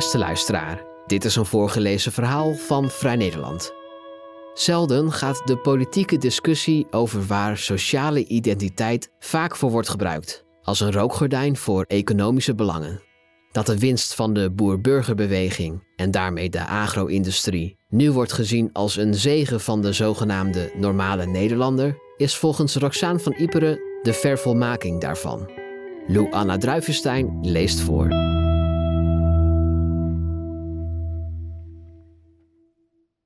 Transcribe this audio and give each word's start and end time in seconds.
Beste 0.00 0.18
luisteraar, 0.18 0.82
dit 1.06 1.24
is 1.24 1.36
een 1.36 1.46
voorgelezen 1.46 2.12
verhaal 2.12 2.54
van 2.54 2.90
Vrij 2.90 3.16
Nederland. 3.16 3.72
Zelden 4.54 5.12
gaat 5.12 5.42
de 5.44 5.56
politieke 5.56 6.18
discussie 6.18 6.86
over 6.90 7.26
waar 7.26 7.58
sociale 7.58 8.26
identiteit 8.26 9.10
vaak 9.18 9.56
voor 9.56 9.70
wordt 9.70 9.88
gebruikt, 9.88 10.44
als 10.62 10.80
een 10.80 10.92
rookgordijn 10.92 11.56
voor 11.56 11.84
economische 11.88 12.54
belangen. 12.54 13.02
Dat 13.52 13.66
de 13.66 13.78
winst 13.78 14.14
van 14.14 14.32
de 14.32 14.50
boer-burgerbeweging 14.50 15.86
en 15.96 16.10
daarmee 16.10 16.50
de 16.50 16.66
agro-industrie 16.66 17.76
nu 17.88 18.12
wordt 18.12 18.32
gezien 18.32 18.70
als 18.72 18.96
een 18.96 19.14
zegen 19.14 19.60
van 19.60 19.82
de 19.82 19.92
zogenaamde 19.92 20.72
normale 20.76 21.26
Nederlander, 21.26 21.98
is 22.16 22.36
volgens 22.36 22.76
Roxaan 22.76 23.20
van 23.20 23.34
Iperen 23.38 23.80
de 24.02 24.12
vervolmaking 24.12 25.00
daarvan. 25.00 25.50
Lou 26.06 26.32
Anna 26.32 26.56
Druivenstein 26.56 27.38
leest 27.42 27.80
voor. 27.80 28.29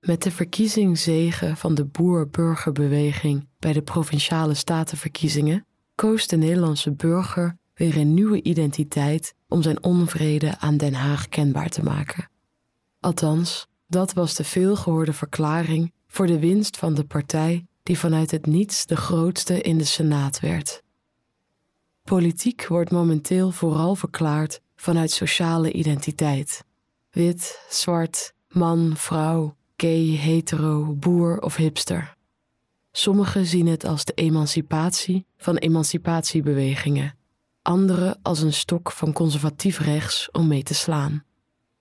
Met 0.04 0.22
de 0.22 0.30
verkiezingszegen 0.30 1.56
van 1.56 1.74
de 1.74 1.84
boer-burgerbeweging 1.84 3.48
bij 3.58 3.72
de 3.72 3.82
provinciale 3.82 4.54
statenverkiezingen 4.54 5.66
koos 5.94 6.26
de 6.26 6.36
Nederlandse 6.36 6.92
burger 6.92 7.56
weer 7.74 7.96
een 7.96 8.14
nieuwe 8.14 8.42
identiteit 8.42 9.34
om 9.48 9.62
zijn 9.62 9.82
onvrede 9.82 10.58
aan 10.58 10.76
Den 10.76 10.94
Haag 10.94 11.28
kenbaar 11.28 11.68
te 11.68 11.82
maken. 11.82 12.30
Althans, 13.00 13.66
dat 13.86 14.12
was 14.12 14.34
de 14.34 14.44
veelgehoorde 14.44 15.12
verklaring 15.12 15.92
voor 16.06 16.26
de 16.26 16.38
winst 16.38 16.76
van 16.76 16.94
de 16.94 17.04
partij 17.04 17.66
die 17.82 17.98
vanuit 17.98 18.30
het 18.30 18.46
niets 18.46 18.86
de 18.86 18.96
grootste 18.96 19.60
in 19.60 19.78
de 19.78 19.84
Senaat 19.84 20.40
werd. 20.40 20.82
Politiek 22.02 22.66
wordt 22.66 22.90
momenteel 22.90 23.50
vooral 23.50 23.94
verklaard 23.94 24.60
vanuit 24.76 25.10
sociale 25.10 25.72
identiteit. 25.72 26.64
Wit, 27.10 27.66
zwart, 27.68 28.34
man, 28.48 28.92
vrouw, 28.96 29.54
gay, 29.84 30.16
hetero, 30.16 30.94
boer 30.94 31.40
of 31.40 31.56
hipster. 31.56 32.16
Sommigen 32.92 33.46
zien 33.46 33.66
het 33.66 33.84
als 33.84 34.04
de 34.04 34.12
emancipatie 34.12 35.26
van 35.36 35.56
emancipatiebewegingen, 35.56 37.14
anderen 37.62 38.18
als 38.22 38.40
een 38.40 38.52
stok 38.52 38.92
van 38.92 39.12
conservatief 39.12 39.78
rechts 39.78 40.30
om 40.30 40.46
mee 40.46 40.62
te 40.62 40.74
slaan. 40.74 41.24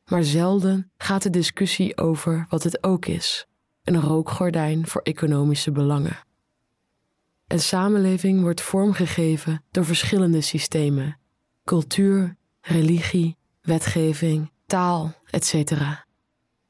Maar 0.06 0.24
zelden 0.24 0.92
gaat 0.98 1.24
de 1.24 1.30
discussie 1.30 1.98
over 1.98 2.46
wat 2.50 2.64
het 2.64 2.84
ook 2.84 3.06
is: 3.06 3.46
een 3.84 4.02
rookgordijn 4.02 4.88
voor 4.88 5.02
economische 5.02 5.72
belangen. 5.72 6.20
Een 7.48 7.60
samenleving 7.60 8.42
wordt 8.42 8.62
vormgegeven 8.62 9.64
door 9.72 9.86
verschillende 9.86 10.42
systemen: 10.42 11.20
cultuur, 11.64 12.38
religie, 12.62 13.38
wetgeving, 13.62 14.52
taal, 14.66 15.14
etc. 15.30 15.72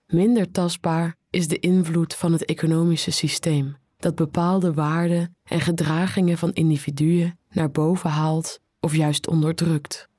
Minder 0.08 0.52
tastbaar 0.52 1.22
is 1.34 1.48
de 1.48 1.60
invloed 1.60 2.16
van 2.16 2.32
het 2.32 2.46
economische 2.46 3.12
systeem, 3.12 3.76
dat 3.98 4.16
bepaalde 4.16 4.74
waarden 4.74 5.36
en 5.44 5.62
gedragingen 5.62 6.38
van 6.38 6.54
individuen 6.54 7.40
naar 7.50 7.72
boven 7.72 8.10
haalt 8.10 8.60
of 8.80 8.96
juist 8.96 9.28
onderdrukt. 9.28 10.10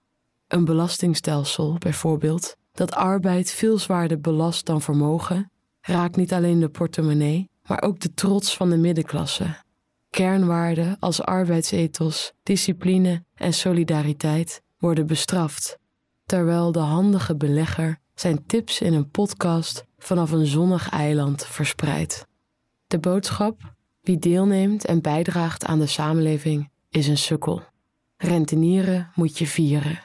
Een 0.49 0.65
belastingstelsel, 0.65 1.77
bijvoorbeeld, 1.79 2.57
dat 2.73 2.93
arbeid 2.93 3.51
veel 3.51 3.79
zwaarder 3.79 4.21
belast 4.21 4.67
dan 4.67 4.83
vermogen, 4.83 5.51
raakt 5.81 6.17
niet 6.17 6.33
alleen 6.33 6.61
de 6.61 6.69
portemonnee, 6.69 7.51
maar 7.67 7.83
ook 7.83 8.01
de 8.01 8.15
trots 8.15 8.57
van 8.57 8.71
de 8.71 8.77
middenklasse. 8.77 9.57
Kernwaarden 10.11 10.97
als 11.01 11.23
arbeidsethos, 11.23 12.33
discipline 12.43 13.25
en 13.35 13.53
solidariteit 13.53 14.63
worden 14.79 15.07
bestraft, 15.07 15.79
terwijl 16.27 16.73
de 16.73 16.79
handige 16.79 17.37
belegger 17.37 17.99
zijn 18.15 18.47
tips 18.47 18.81
in 18.81 18.93
een 18.93 19.11
podcast 19.11 19.85
vanaf 20.05 20.31
een 20.31 20.47
zonnig 20.47 20.91
eiland 20.91 21.47
verspreidt. 21.47 22.27
De 22.87 22.99
boodschap: 22.99 23.75
wie 24.01 24.19
deelneemt 24.19 24.85
en 24.85 25.01
bijdraagt 25.01 25.65
aan 25.65 25.79
de 25.79 25.87
samenleving 25.87 26.71
is 26.91 27.09
een 27.09 27.19
sukkel. 27.19 27.63
Rentenieren 28.17 29.11
moet 29.15 29.39
je 29.39 29.47
vieren. 29.47 30.03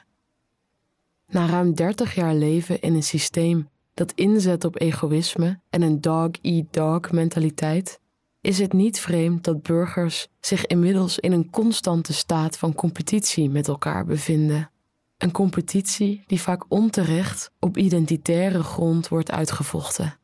Na 1.28 1.46
ruim 1.46 1.74
30 1.74 2.16
jaar 2.16 2.36
leven 2.36 2.82
in 2.82 2.94
een 2.94 3.04
systeem 3.04 3.70
dat 3.94 4.12
inzet 4.12 4.66
op 4.66 4.82
egoïsme 4.82 5.59
en 5.70 5.82
een 5.82 6.02
dog-eat-dog 6.02 7.12
mentaliteit, 7.12 8.00
is 8.42 8.59
het 8.59 8.74
niet 8.74 9.00
vreemd 9.00 9.44
dat 9.44 9.62
burgers 9.62 10.28
zich 10.40 10.66
inmiddels 10.66 11.20
in 11.20 11.32
een 11.32 11.50
constante 11.50 12.14
staat 12.14 12.58
van 12.58 12.74
competitie 12.74 13.50
met 13.50 13.68
elkaar 13.68 14.06
bevinden. 14.06 14.72
Een 15.19 15.31
competitie 15.31 16.24
die 16.25 16.41
vaak 16.41 16.66
onterecht 16.68 17.52
op 17.59 17.78
identitaire 17.78 18.63
grond 18.63 19.07
wordt 19.07 19.31
uitgevochten. 19.31 20.19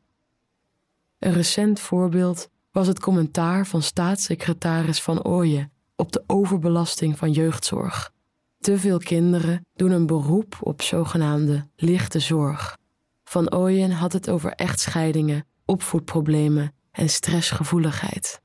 Een 1.18 1.32
recent 1.32 1.80
voorbeeld 1.80 2.48
was 2.70 2.86
het 2.86 3.00
commentaar 3.00 3.66
van 3.66 3.82
staatssecretaris 3.82 5.02
Van 5.02 5.24
Ooyen 5.24 5.72
op 5.96 6.12
de 6.12 6.22
overbelasting 6.26 7.18
van 7.18 7.32
jeugdzorg. 7.32 8.12
Te 8.58 8.78
veel 8.78 8.98
kinderen 8.98 9.66
doen 9.74 9.90
een 9.90 10.06
beroep 10.06 10.56
op 10.60 10.82
zogenaamde 10.82 11.68
lichte 11.76 12.20
zorg. 12.20 12.78
Van 13.24 13.54
Ooyen 13.54 13.90
had 13.90 14.12
het 14.12 14.30
over 14.30 14.50
echtscheidingen, 14.50 15.46
opvoedproblemen 15.64 16.74
en 16.90 17.08
stressgevoeligheid. 17.08 18.40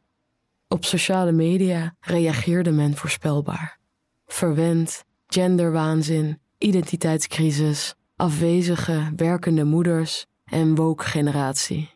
Op 0.67 0.85
sociale 0.85 1.31
media 1.31 1.95
reageerde 1.99 2.71
men 2.71 2.95
voorspelbaar. 2.95 3.79
Verwend, 4.25 5.03
genderwaanzin, 5.33 6.39
identiteitscrisis, 6.57 7.95
afwezige 8.15 9.11
werkende 9.15 9.63
moeders 9.63 10.25
en 10.43 10.75
woke-generatie. 10.75 11.89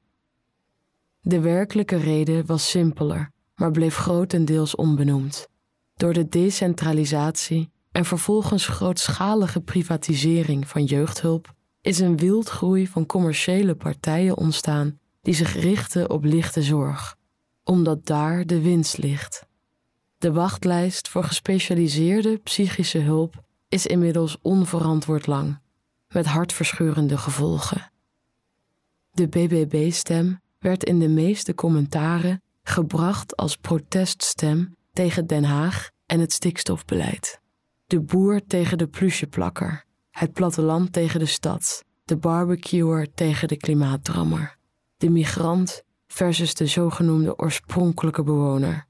De 1.22 1.40
werkelijke 1.40 1.95
reden 1.95 2.45
was 2.45 2.69
simpeler, 2.69 3.31
maar 3.56 3.72
bleef 3.72 3.95
grotendeels 3.95 4.75
onbenoemd. 4.75 5.47
Door 5.95 6.13
de 6.13 6.28
decentralisatie 6.29 7.72
en 7.91 8.06
vervolgens 8.06 8.68
grootschalige 8.68 9.62
privatisering 9.62 10.68
van 10.68 10.84
jeugdhulp 10.84 11.53
is 11.81 12.00
een 12.00 12.18
wildgroei 12.18 12.88
van 12.88 13.06
commerciële 13.06 13.75
partijen 13.75 14.38
ontstaan 14.38 15.00
die 15.22 15.34
zich 15.34 15.53
richten 15.53 16.09
op 16.09 16.24
lichte 16.24 16.62
zorg, 16.62 17.18
omdat 17.63 18.06
daar 18.06 18.45
de 18.45 18.62
winst 18.62 18.97
ligt. 18.97 19.45
De 20.25 20.31
wachtlijst 20.31 21.08
voor 21.08 21.24
gespecialiseerde 21.24 22.38
psychische 22.38 22.97
hulp 22.97 23.44
is 23.69 23.86
inmiddels 23.86 24.38
onverantwoord 24.41 25.28
lang, 25.28 25.59
met 26.08 26.25
hartverscheurende 26.25 27.18
gevolgen. 27.18 27.91
De 29.12 29.28
BBB-stem 29.28 30.41
werd 30.59 30.84
in 30.84 31.00
de 31.00 31.08
meeste 31.08 31.56
commentaren 31.56 32.41
gebracht 32.63 33.36
als 33.36 33.58
proteststem 33.58 34.75
tegen 34.94 35.28
Den 35.28 35.44
Haag 35.44 35.90
en 36.06 36.19
het 36.19 36.31
stikstofbeleid. 36.31 37.40
De 37.86 38.02
boer 38.02 38.42
tegen 38.47 38.78
de 38.78 38.88
plusjeplakker, 38.88 39.84
het 40.12 40.34
platteland 40.34 40.94
tegen 40.94 41.19
de 41.19 41.25
stad, 41.25 41.84
de 42.06 42.18
barbecuer 42.18 43.13
tegen 43.13 43.47
de 43.47 43.57
klimaatdrammer, 43.57 44.57
de 44.97 45.09
migrant 45.09 45.84
versus 46.07 46.53
de 46.53 46.68
zogenoemde 46.68 47.38
oorspronkelijke 47.38 48.24
bewoner. 48.24 48.88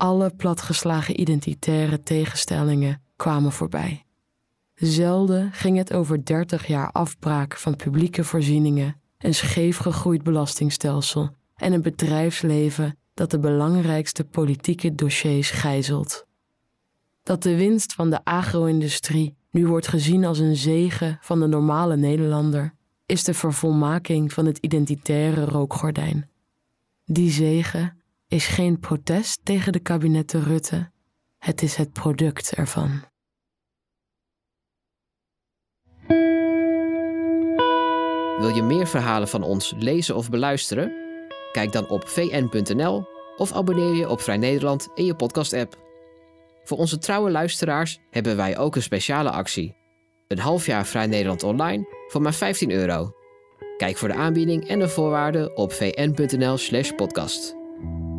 Alle 0.00 0.30
platgeslagen 0.30 1.20
identitaire 1.20 2.02
tegenstellingen 2.02 3.02
kwamen 3.16 3.52
voorbij. 3.52 4.04
Zelden 4.74 5.52
ging 5.52 5.76
het 5.76 5.92
over 5.92 6.24
30 6.24 6.66
jaar 6.66 6.90
afbraak 6.90 7.56
van 7.56 7.76
publieke 7.76 8.24
voorzieningen, 8.24 9.00
een 9.18 9.34
scheef 9.34 9.76
gegroeid 9.76 10.22
belastingstelsel 10.22 11.30
en 11.54 11.72
een 11.72 11.82
bedrijfsleven 11.82 12.98
dat 13.14 13.30
de 13.30 13.38
belangrijkste 13.38 14.24
politieke 14.24 14.94
dossiers 14.94 15.50
gijzelt. 15.50 16.26
Dat 17.22 17.42
de 17.42 17.56
winst 17.56 17.92
van 17.92 18.10
de 18.10 18.24
agro-industrie 18.24 19.36
nu 19.50 19.66
wordt 19.66 19.88
gezien 19.88 20.24
als 20.24 20.38
een 20.38 20.56
zegen 20.56 21.18
van 21.20 21.40
de 21.40 21.46
normale 21.46 21.96
Nederlander, 21.96 22.74
is 23.06 23.24
de 23.24 23.34
vervolmaking 23.34 24.32
van 24.32 24.46
het 24.46 24.58
identitaire 24.58 25.44
rookgordijn. 25.44 26.30
Die 27.04 27.30
zegen 27.30 27.97
is 28.28 28.46
geen 28.46 28.78
protest 28.78 29.40
tegen 29.42 29.72
de 29.72 29.78
kabinetten 29.78 30.42
Rutte, 30.42 30.90
het 31.38 31.62
is 31.62 31.76
het 31.76 31.92
product 31.92 32.54
ervan. 32.54 33.02
Wil 38.38 38.48
je 38.48 38.62
meer 38.62 38.86
verhalen 38.86 39.28
van 39.28 39.42
ons 39.42 39.74
lezen 39.78 40.16
of 40.16 40.30
beluisteren? 40.30 40.92
Kijk 41.52 41.72
dan 41.72 41.88
op 41.88 42.08
vn.nl 42.08 43.06
of 43.36 43.52
abonneer 43.52 43.94
je 43.94 44.08
op 44.08 44.20
Vrij 44.20 44.36
Nederland 44.36 44.88
in 44.94 45.04
je 45.04 45.14
podcast-app. 45.14 45.78
Voor 46.64 46.78
onze 46.78 46.98
trouwe 46.98 47.30
luisteraars 47.30 47.98
hebben 48.10 48.36
wij 48.36 48.58
ook 48.58 48.76
een 48.76 48.82
speciale 48.82 49.30
actie. 49.30 49.76
Een 50.28 50.38
half 50.38 50.66
jaar 50.66 50.86
Vrij 50.86 51.06
Nederland 51.06 51.42
online 51.42 51.86
voor 52.08 52.22
maar 52.22 52.34
15 52.34 52.70
euro. 52.70 53.12
Kijk 53.76 53.96
voor 53.96 54.08
de 54.08 54.14
aanbieding 54.14 54.68
en 54.68 54.78
de 54.78 54.88
voorwaarden 54.88 55.56
op 55.56 55.72
vn.nl/podcast. 55.72 57.57